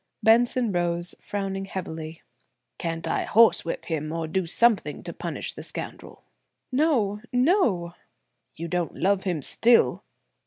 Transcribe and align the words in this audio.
Benson 0.23 0.71
rose, 0.71 1.13
frowning 1.21 1.65
heavily. 1.65 2.23
"Can't 2.79 3.07
I 3.07 3.23
horsewhip 3.25 3.85
him 3.85 4.11
or 4.11 4.25
do 4.27 4.47
something 4.47 5.03
to 5.03 5.13
punish 5.13 5.53
the 5.53 5.61
scoundrel?" 5.61 6.23
"No, 6.71 7.21
no!" 7.31 7.93
"You 8.55 8.67
don't 8.67 8.95
love 8.95 9.25
him 9.25 9.43
still?" 9.43 10.03